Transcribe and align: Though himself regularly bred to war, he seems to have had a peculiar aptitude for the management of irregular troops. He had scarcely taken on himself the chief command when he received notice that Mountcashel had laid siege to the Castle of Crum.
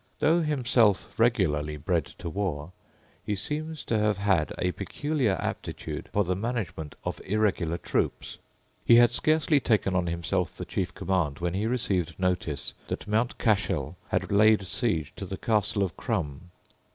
Though 0.17 0.41
himself 0.41 1.19
regularly 1.19 1.77
bred 1.77 2.05
to 2.05 2.27
war, 2.27 2.71
he 3.23 3.35
seems 3.35 3.83
to 3.83 3.99
have 3.99 4.17
had 4.17 4.51
a 4.57 4.71
peculiar 4.71 5.37
aptitude 5.39 6.09
for 6.11 6.23
the 6.23 6.35
management 6.35 6.95
of 7.03 7.21
irregular 7.23 7.77
troops. 7.77 8.39
He 8.83 8.95
had 8.95 9.11
scarcely 9.11 9.59
taken 9.59 9.95
on 9.95 10.07
himself 10.07 10.57
the 10.57 10.65
chief 10.65 10.91
command 10.95 11.37
when 11.37 11.53
he 11.53 11.67
received 11.67 12.19
notice 12.19 12.73
that 12.87 13.05
Mountcashel 13.07 13.95
had 14.07 14.31
laid 14.31 14.65
siege 14.65 15.13
to 15.17 15.25
the 15.27 15.37
Castle 15.37 15.83
of 15.83 15.95
Crum. 15.97 16.49